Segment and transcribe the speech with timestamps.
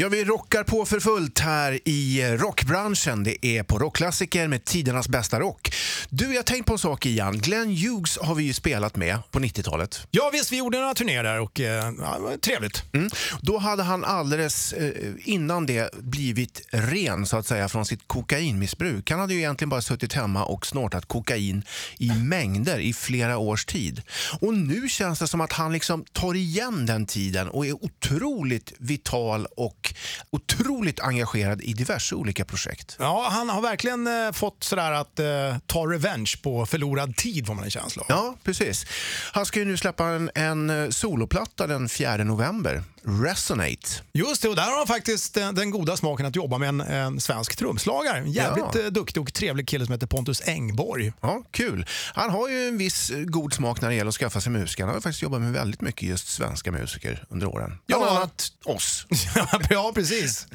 [0.00, 3.24] Ja, vi rockar på för fullt här i rockbranschen.
[3.24, 5.74] Det är på Rockklassiker med tidernas bästa rock.
[6.08, 7.38] Du, jag har tänkt på en sak Ian.
[7.38, 10.06] Glenn Hughes har vi ju spelat med på 90-talet.
[10.10, 12.82] Ja visst, vi gjorde några turnéer där och eh, ja, trevligt.
[12.92, 13.10] Mm.
[13.40, 14.92] Då hade han alldeles eh,
[15.24, 19.10] innan det blivit ren så att säga från sitt kokainmissbruk.
[19.10, 21.62] Han hade ju egentligen bara suttit hemma och snortat kokain
[21.98, 24.02] i mängder i flera års tid.
[24.40, 28.72] Och nu känns det som att han liksom tar igen den tiden och är otroligt
[28.78, 29.87] vital och
[30.30, 32.96] otroligt engagerad i diverse olika projekt.
[32.98, 35.26] Ja, han har verkligen eh, fått sådär att eh,
[35.66, 38.06] ta revenge på förlorad tid får man en känsla av.
[38.08, 38.86] Ja, precis.
[39.32, 42.82] Han ska ju nu släppa en, en eh, soloplatta den 4 november.
[43.04, 43.88] Resonate.
[44.12, 46.80] Just det, och där har han faktiskt eh, den goda smaken att jobba med en,
[46.80, 48.18] en svensk trumslagare.
[48.18, 48.80] En jävligt Ja.
[48.80, 51.12] eh, duktig och trevlig kille som heter Pontus Engborg.
[51.20, 51.86] Ja, kul.
[52.14, 54.84] Han har ju en viss eh, god smak när det gäller att skaffa sig musiker.
[54.84, 57.78] Han har faktiskt jobbat med väldigt mycket just svenska musiker under åren.
[57.86, 58.10] Bland Ja.
[58.16, 59.06] annat oss.
[59.70, 60.46] ja, precis.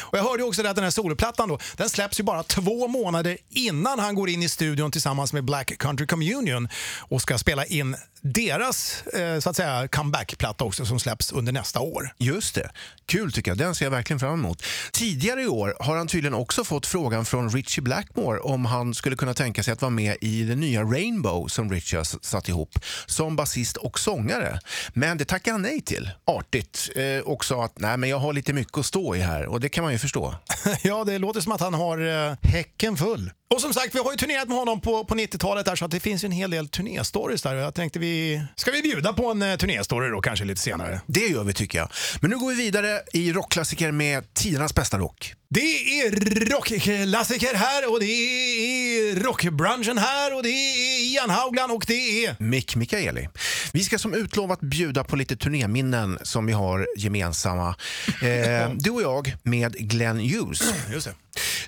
[0.00, 3.38] Och jag hörde också att den här soloplattan då, den släpps ju bara två månader
[3.50, 7.96] innan han går in i studion tillsammans med Black Country Communion och ska spela in
[8.20, 11.91] deras eh, så att säga comebackplatta också som släpps under nästa år.
[12.18, 12.70] Just det.
[13.06, 13.58] Kul tycker jag.
[13.58, 14.62] Den ser jag verkligen fram emot.
[14.92, 19.16] Tidigare i år har han tydligen också fått frågan från Richie Blackmore om han skulle
[19.16, 22.78] kunna tänka sig att vara med i den nya Rainbow som Richie har satt ihop
[23.06, 24.60] som basist och sångare.
[24.92, 26.10] Men det tackade han nej till.
[26.24, 26.90] Artigt.
[26.96, 29.60] Eh, och sa att nej, men jag har lite mycket att stå i här och
[29.60, 30.34] det kan man ju förstå.
[30.82, 33.30] ja, det låter som att han har eh, häcken full.
[33.52, 35.90] Och som sagt, vi har ju turnerat med honom på, på 90-talet där så att
[35.90, 37.54] det finns ju en hel del turnéstories där.
[37.54, 38.42] Jag tänkte vi...
[38.56, 41.00] Ska vi bjuda på en eh, turnéstory då kanske lite senare?
[41.06, 41.88] Det gör vi tycker jag.
[42.20, 45.34] Men nu går vi vidare i rockklassiker med tidernas bästa rock.
[45.48, 46.10] Det är
[46.50, 52.36] rockklassiker här och det är rockbranschen här och det är Ian Haugland och det är...
[52.38, 53.28] Mick Mikaeli.
[53.72, 57.74] Vi ska som utlovat bjuda på lite turnéminnen som vi har gemensamma.
[58.22, 60.62] Eh, du och jag med Glenn Hughes.
[60.92, 61.14] Just det.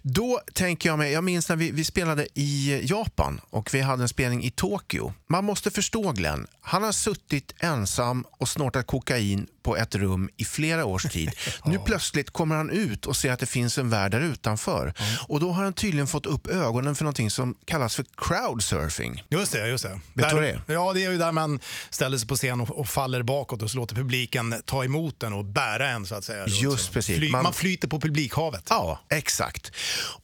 [0.07, 4.03] Då tänker jag mig, jag minns när vi, vi spelade i Japan och vi hade
[4.03, 5.13] en spelning i Tokyo.
[5.29, 10.45] Man måste förstå Glenn, han har suttit ensam och snortat kokain på ett rum i
[10.45, 11.31] flera års tid.
[11.65, 14.95] Nu plötsligt kommer han ut och ser att det finns en värld där utanför.
[15.29, 19.23] Och då har han tydligen fått upp ögonen för någonting som kallas för crowdsurfing.
[19.29, 20.01] Just det, just det.
[20.15, 20.61] Vet du vad det är?
[20.67, 23.71] Ja, det är ju där man ställer sig på scen och, och faller bakåt och
[23.71, 26.47] så låter publiken ta emot den och bära en så att säga.
[26.47, 27.17] Just precis.
[27.19, 27.53] Fly, Man- man...
[27.53, 28.67] flyter på publikhavet.
[28.71, 29.73] Ja, exakt.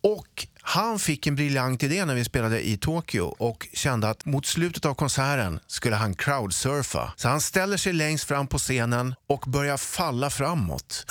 [0.00, 4.46] Och han fick en briljant idé när vi spelade i Tokyo och kände att mot
[4.46, 7.12] slutet av konserten skulle han crowdsurfa.
[7.16, 11.06] Så han ställer sig längst fram på scenen och börjar falla framåt.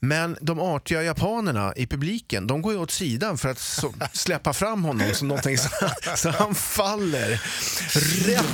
[0.00, 4.52] Men de artiga japanerna i publiken de går ju åt sidan för att så, släppa
[4.52, 5.68] fram honom som någonting så,
[6.16, 7.30] så han faller
[8.26, 8.44] rätt,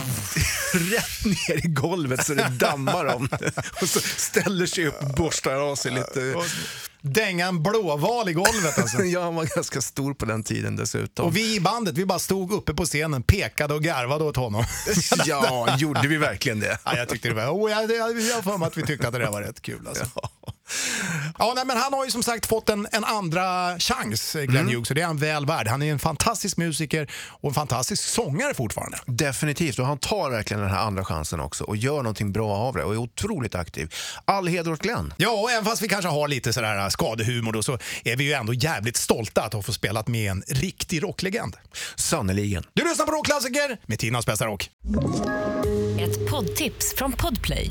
[0.75, 3.53] rätt ner i golvet så det dammar om det.
[3.82, 6.34] Och så ställer sig upp och borstar av sig lite.
[7.07, 9.03] Dänga en blåval i golvet alltså.
[9.05, 11.27] Ja, han var ganska stor på den tiden dessutom.
[11.27, 14.65] Och vi i bandet, vi bara stod uppe på scenen, pekade och garvade åt honom.
[15.27, 16.79] Ja, gjorde vi verkligen det?
[16.85, 19.13] Ja, jag tyckte det var, oh, jag, jag, jag för mig att vi tyckte att
[19.13, 19.89] det där var rätt kul.
[19.89, 20.05] Alltså.
[20.15, 20.31] Ja.
[21.56, 24.89] Nej, men han har ju som sagt fått en, en andra chans, eh, Glenn Hughes,
[24.91, 25.69] och det är han väl värd.
[25.69, 28.99] Han är en fantastisk musiker och en fantastisk sångare fortfarande.
[29.06, 32.75] Definitivt, och han tar verkligen den här andra chansen också och gör någonting bra av
[32.75, 33.94] det och är otroligt aktiv.
[34.25, 35.15] All heder åt Glenn.
[35.17, 38.25] Ja, och även fast vi kanske har lite sådär äh, skadehumor då, så är vi
[38.25, 41.56] ju ändå jävligt stolta att ha fått spelat med en riktig rocklegend.
[41.97, 42.65] Sannerligen.
[42.73, 44.71] Du lyssnar på Rockklassiker med Tinas bästa rock.
[46.00, 47.71] Ett poddtips från Podplay.